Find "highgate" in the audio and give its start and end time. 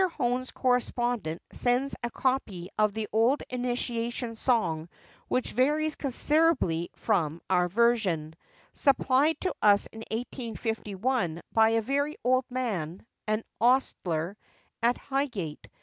14.97-15.67